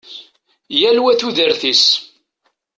Yal 0.79 0.97
wa 1.03 1.13
tudert-is. 1.19 1.85